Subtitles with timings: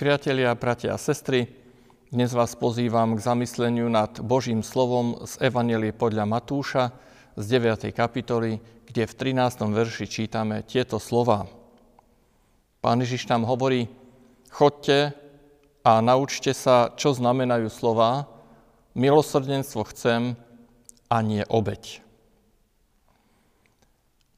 [0.00, 1.44] Priatelia, bratia a sestry,
[2.08, 6.96] dnes vás pozývam k zamysleniu nad Božím slovom z Evanelie podľa Matúša
[7.36, 7.92] z 9.
[7.92, 9.60] kapitoly, kde v 13.
[9.60, 11.44] verši čítame tieto slova.
[12.80, 13.92] Pán Ježiš tam hovorí,
[14.48, 15.12] chodte
[15.84, 18.24] a naučte sa, čo znamenajú slova,
[18.96, 20.32] milosrdenstvo chcem
[21.12, 22.00] a nie obeď.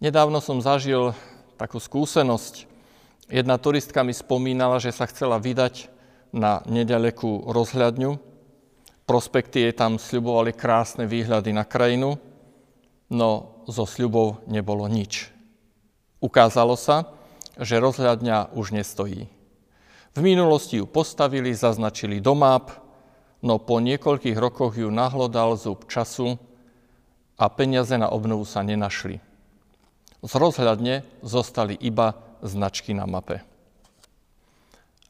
[0.03, 1.15] Nedávno som zažil
[1.55, 2.72] takú skúsenosť.
[3.31, 5.93] Jedna turistka mi spomínala, že sa chcela vydať
[6.33, 8.19] na nedalekú rozhľadňu.
[9.07, 12.17] Prospekty jej tam sľubovali krásne výhľady na krajinu,
[13.13, 13.31] no
[13.69, 15.29] zo sľubov nebolo nič.
[16.23, 17.13] Ukázalo sa,
[17.59, 19.29] že rozhľadňa už nestojí.
[20.13, 22.73] V minulosti ju postavili, zaznačili do map,
[23.43, 26.39] no po niekoľkých rokoch ju nahlodal zub času
[27.37, 29.19] a peniaze na obnovu sa nenašli.
[30.23, 33.41] Z rozhľadne zostali iba značky na mape.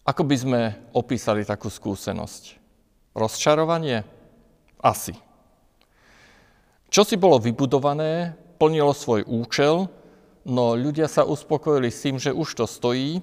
[0.02, 0.60] Ako by sme
[0.92, 2.58] opísali takú skúsenosť?
[3.16, 4.04] Rozčarovanie?
[4.82, 5.14] Asi.
[6.92, 9.88] Čo si bolo vybudované, plnilo svoj účel,
[10.44, 13.22] no ľudia sa uspokojili s tým, že už to stojí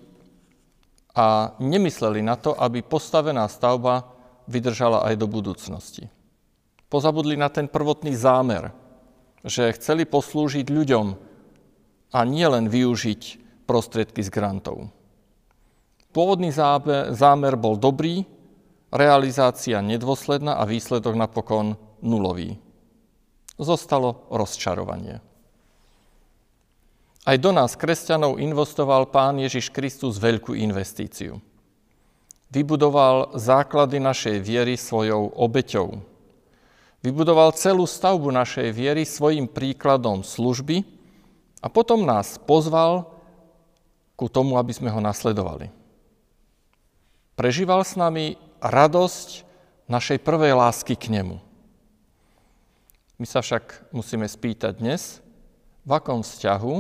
[1.14, 4.08] a nemysleli na to, aby postavená stavba
[4.48, 6.08] vydržala aj do budúcnosti.
[6.90, 8.74] Pozabudli na ten prvotný zámer,
[9.46, 11.08] že chceli poslúžiť ľuďom
[12.10, 13.22] a nielen využiť
[13.70, 14.90] prostriedky z grantov.
[16.10, 16.50] Pôvodný
[17.14, 18.26] zámer bol dobrý,
[18.90, 22.58] realizácia nedôsledná a výsledok napokon nulový.
[23.62, 25.22] Zostalo rozčarovanie.
[27.30, 31.38] Aj do nás, kresťanov, investoval Pán Ježiš Kristus veľkú investíciu.
[32.50, 36.02] Vybudoval základy našej viery svojou obeťou.
[37.06, 40.82] Vybudoval celú stavbu našej viery svojim príkladom služby
[41.62, 43.19] a potom nás pozval
[44.20, 45.72] ku tomu, aby sme ho nasledovali.
[47.40, 49.48] Prežíval s nami radosť
[49.88, 51.40] našej prvej lásky k nemu.
[53.16, 55.24] My sa však musíme spýtať dnes,
[55.88, 56.76] v akom vzťahu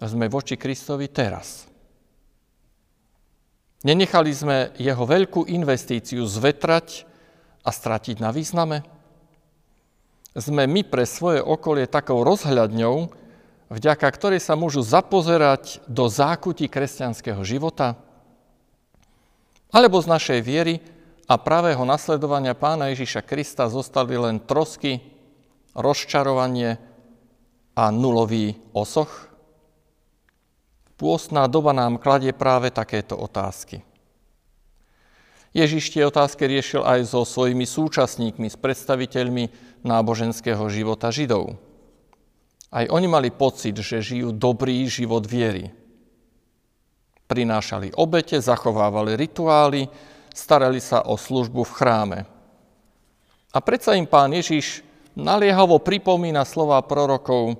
[0.00, 1.68] sme voči Kristovi teraz.
[3.84, 7.04] Nenechali sme jeho veľkú investíciu zvetrať
[7.62, 8.82] a stratiť na význame?
[10.32, 13.27] Sme my pre svoje okolie takou rozhľadňou,
[13.68, 18.00] vďaka ktorej sa môžu zapozerať do zákutí kresťanského života?
[19.68, 20.80] Alebo z našej viery
[21.28, 25.04] a pravého nasledovania pána Ježiša Krista zostali len trosky,
[25.76, 26.80] rozčarovanie
[27.76, 29.28] a nulový osoch?
[30.98, 33.86] Pôstná doba nám kladie práve takéto otázky.
[35.52, 39.52] Ježiš tie otázky riešil aj so svojimi súčasníkmi, s predstaviteľmi
[39.84, 41.67] náboženského života Židov.
[42.68, 45.72] Aj oni mali pocit, že žijú dobrý život viery.
[47.28, 49.88] Prinášali obete, zachovávali rituály,
[50.32, 52.18] starali sa o službu v chráme.
[53.52, 54.84] A predsa im pán Ježiš
[55.16, 57.56] naliehavo pripomína slova prorokov,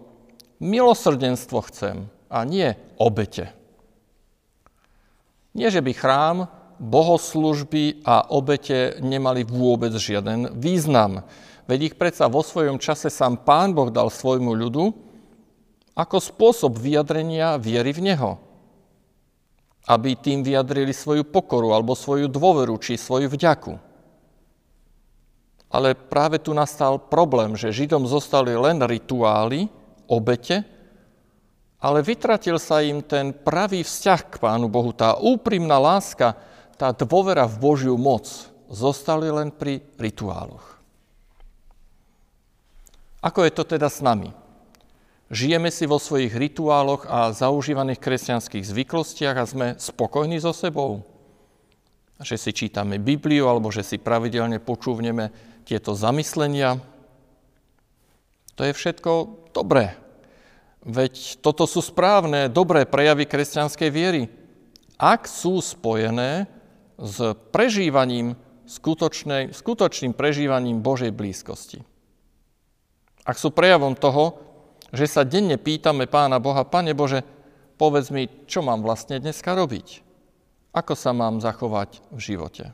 [0.61, 3.51] milosrdenstvo chcem, a nie obete.
[5.57, 6.37] Nie, že by chrám,
[6.79, 11.27] bohoslužby a obete nemali vôbec žiaden význam.
[11.69, 14.89] Veď ich predsa vo svojom čase sám Pán Boh dal svojmu ľudu
[15.93, 18.41] ako spôsob vyjadrenia viery v Neho.
[19.85, 23.77] Aby tým vyjadrili svoju pokoru alebo svoju dôveru či svoju vďaku.
[25.69, 29.69] Ale práve tu nastal problém, že Židom zostali len rituály,
[30.09, 30.65] obete,
[31.77, 36.33] ale vytratil sa im ten pravý vzťah k Pánu Bohu, tá úprimná láska,
[36.81, 38.25] tá dôvera v Božiu moc
[38.73, 40.78] zostali len pri rituáloch.
[43.19, 44.31] Ako je to teda s nami?
[45.29, 51.05] Žijeme si vo svojich rituáloch a zaužívaných kresťanských zvyklostiach a sme spokojní so sebou?
[52.19, 55.31] Že si čítame Bibliu alebo že si pravidelne počúvneme
[55.69, 56.81] tieto zamyslenia?
[58.57, 59.11] To je všetko
[59.53, 59.95] dobré,
[60.89, 64.31] Veď toto sú správne, dobré prejavy kresťanskej viery,
[64.97, 66.47] ak sú spojené
[66.97, 68.39] s prežívaním
[69.53, 71.83] skutočným prežívaním Božej blízkosti.
[73.29, 74.41] Ak sú prejavom toho,
[74.89, 77.21] že sa denne pýtame Pána Boha, Pane Bože,
[77.77, 80.01] povedz mi, čo mám vlastne dneska robiť?
[80.73, 82.65] Ako sa mám zachovať v živote?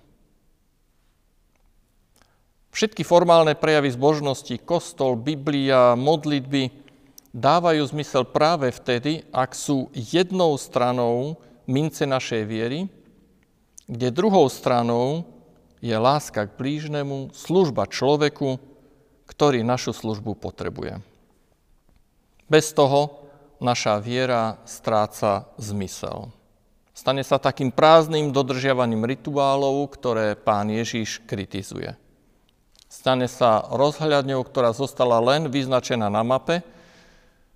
[2.70, 6.70] Všetky formálne prejavy zbožnosti, kostol, Biblia, modlitby,
[7.34, 12.86] dávajú zmysel práve vtedy, ak sú jednou stranou mince našej viery,
[13.90, 15.26] kde druhou stranou
[15.82, 18.73] je láska k blížnemu, služba človeku,
[19.24, 21.00] ktorý našu službu potrebuje.
[22.48, 23.24] Bez toho
[23.62, 26.28] naša viera stráca zmysel.
[26.94, 31.98] Stane sa takým prázdnym dodržiavaním rituálov, ktoré pán Ježiš kritizuje.
[32.86, 36.62] Stane sa rozhľadňou, ktorá zostala len vyznačená na mape,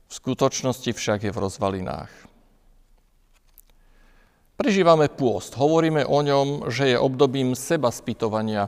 [0.09, 2.11] v skutočnosti však je v rozvalinách.
[4.59, 5.55] Prežívame pôst.
[5.55, 8.67] Hovoríme o ňom, že je obdobím seba spýtovania.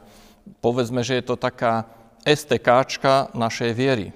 [0.63, 1.91] Povedzme, že je to taká
[2.25, 4.13] STKčka našej viery.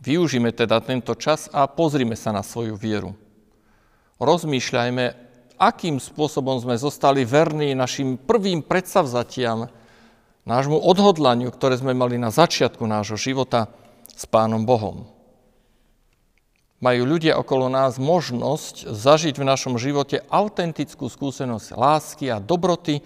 [0.00, 3.12] Využíme teda tento čas a pozrime sa na svoju vieru
[4.20, 5.04] rozmýšľajme,
[5.56, 9.72] akým spôsobom sme zostali verní našim prvým predsavzatiam,
[10.44, 13.72] nášmu odhodlaniu, ktoré sme mali na začiatku nášho života
[14.04, 15.08] s Pánom Bohom.
[16.80, 23.04] Majú ľudia okolo nás možnosť zažiť v našom živote autentickú skúsenosť lásky a dobroty,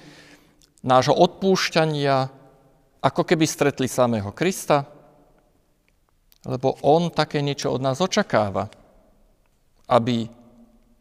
[0.86, 2.30] nášho odpúšťania,
[3.04, 4.88] ako keby stretli samého Krista,
[6.48, 8.72] lebo On také niečo od nás očakáva,
[9.84, 10.24] aby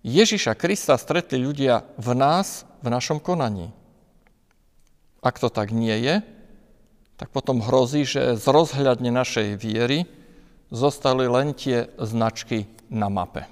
[0.03, 3.71] Ježiša Krista stretli ľudia v nás, v našom konaní.
[5.23, 6.15] Ak to tak nie je,
[7.15, 10.03] tak potom hrozí, že z rozhľadne našej viery
[10.67, 13.47] zostali len tie značky na mape.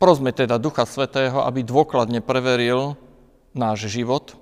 [0.00, 2.96] Prosme teda Ducha Svetého, aby dôkladne preveril
[3.52, 4.36] náš život,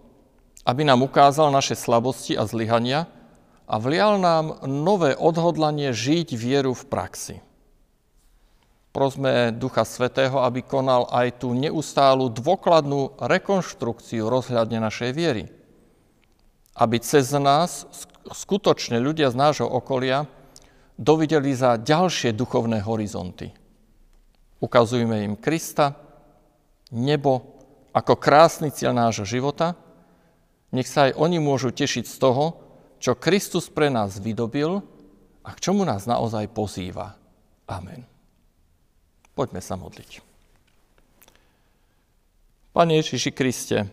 [0.64, 3.06] aby nám ukázal naše slabosti a zlyhania
[3.68, 7.36] a vlial nám nové odhodlanie žiť vieru v praxi.
[8.94, 15.50] Prosme Ducha Svetého, aby konal aj tú neustálu dôkladnú rekonštrukciu rozhľadne našej viery.
[16.78, 17.90] Aby cez nás
[18.30, 20.30] skutočne ľudia z nášho okolia
[20.94, 23.50] dovideli za ďalšie duchovné horizonty.
[24.62, 25.98] Ukazujeme im Krista,
[26.94, 27.58] nebo
[27.90, 29.74] ako krásny cieľ nášho života.
[30.74, 32.58] Nech sa aj oni môžu tešiť z toho,
[32.98, 34.82] čo Kristus pre nás vydobil
[35.46, 37.14] a k čomu nás naozaj pozýva.
[37.70, 38.02] Amen.
[39.38, 40.18] Poďme sa modliť.
[42.74, 43.86] Pane Ježiši Kriste,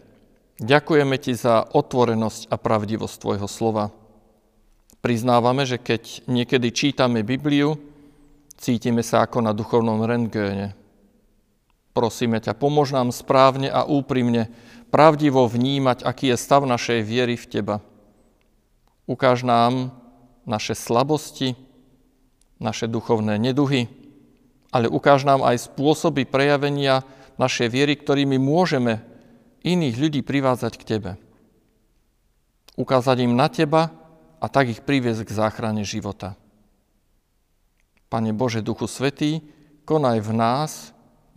[0.57, 3.93] ďakujeme Ti za otvorenosť a pravdivosť Tvojho slova.
[5.05, 7.77] Priznávame, že keď niekedy čítame Bibliu,
[8.57, 10.73] cítime sa ako na duchovnom rentgéne.
[11.93, 14.49] Prosíme ťa, pomôž nám správne a úprimne,
[14.91, 17.77] pravdivo vnímať, aký je stav našej viery v Teba.
[19.07, 19.95] Ukáž nám
[20.43, 21.55] naše slabosti,
[22.59, 23.89] naše duchovné neduhy,
[24.69, 27.07] ale ukáž nám aj spôsoby prejavenia
[27.39, 29.01] našej viery, ktorými môžeme
[29.65, 31.11] iných ľudí privádzať k Tebe.
[32.77, 33.89] Ukázať im na Teba
[34.38, 36.35] a tak ich priviesť k záchrane života.
[38.11, 39.39] Pane Bože, Duchu Svetý,
[39.88, 40.71] konaj v nás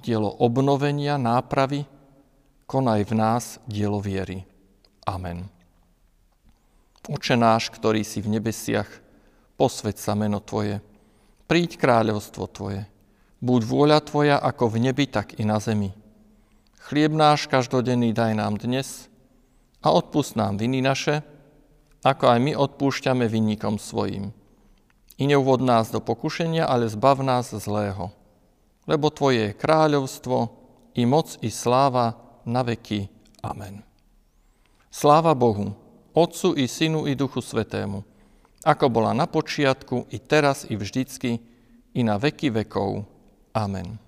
[0.03, 1.87] dielo obnovenia, nápravy,
[2.67, 4.45] konaj v nás dielo viery.
[5.05, 5.49] Amen.
[7.05, 8.89] Oče náš, ktorý si v nebesiach,
[9.61, 10.81] posveď sa meno Tvoje,
[11.45, 12.89] príď kráľovstvo Tvoje,
[13.45, 15.93] Buď vôľa Tvoja ako v nebi, tak i na zemi.
[16.89, 19.13] Chlieb náš každodenný daj nám dnes
[19.85, 21.21] a odpust nám viny naše,
[22.01, 24.33] ako aj my odpúšťame vinníkom svojim.
[25.21, 28.17] I neuvod nás do pokušenia, ale zbav nás zlého.
[28.89, 30.49] Lebo Tvoje je kráľovstvo,
[30.97, 32.17] i moc, i sláva
[32.49, 33.09] na veky.
[33.45, 33.85] Amen.
[34.89, 35.75] Sláva Bohu,
[36.15, 38.07] Otcu i Synu i Duchu Svetému,
[38.65, 41.43] ako bola na počiatku, i teraz, i vždycky,
[41.93, 43.05] i na veky vekov.
[43.53, 44.01] Amen.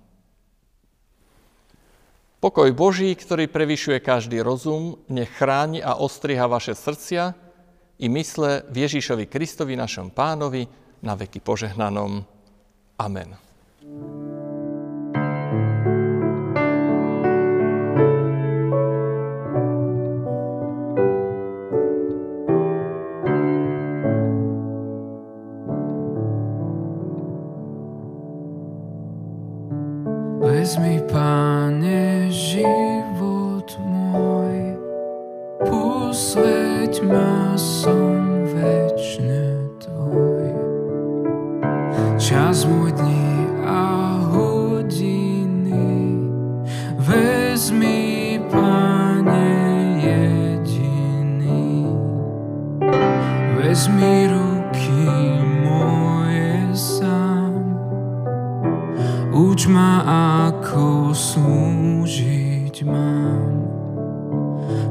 [2.37, 7.33] Pokoj Boží, ktorý prevyšuje každý rozum, nech chráni a ostriha vaše srdcia
[7.97, 10.69] i mysle v Ježišovi Kristovi, našom pánovi,
[11.01, 12.25] na veky požehnanom.
[12.97, 13.37] Amen.
[30.67, 34.75] Vezmi, Pane, život môj,
[35.63, 40.51] posveď ma, som večne Tvoj.
[42.19, 45.87] Čas môj dní a hodiny,
[46.99, 49.47] vezmi, Pane,
[50.03, 51.95] jediný.
[53.55, 54.46] Vezmi ruky
[59.67, 60.01] ma
[60.47, 63.67] ako slúžiť mám.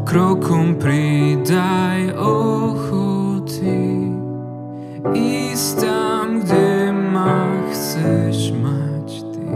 [0.07, 4.13] Krokom pridaj ochoty,
[5.17, 9.49] ísť tam, kde ma chceš mať ty.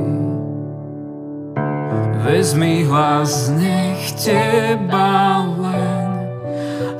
[2.25, 6.11] Vezmi hlas, nech teba len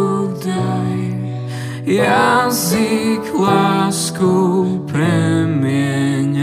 [1.84, 4.32] jazyk lásku
[4.88, 6.40] premieňaj.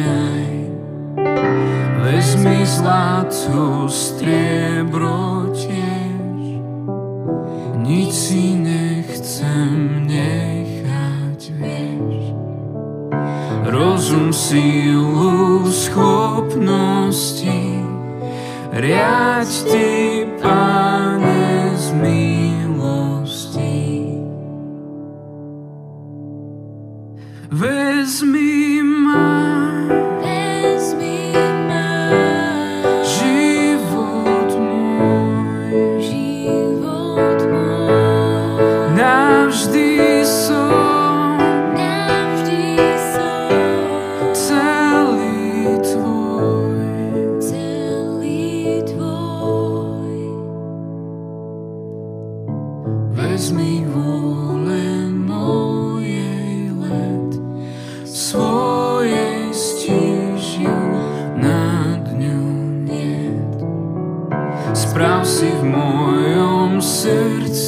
[2.06, 6.62] Vezmi zlato, striebro tiež,
[7.82, 12.38] nič si nechcem nechať, vieš.
[13.66, 17.58] Rozum, sílu, schopnosti,
[18.78, 19.90] riať ty,
[20.38, 20.69] Pane,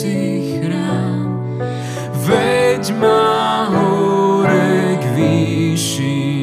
[0.02, 1.62] srdci chrám,
[2.26, 6.34] veď ma hore k výšinám.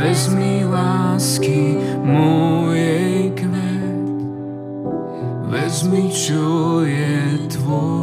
[0.00, 4.00] Vezmi lásky mojej kvet,
[5.44, 7.99] Vezmi, čo je tvoje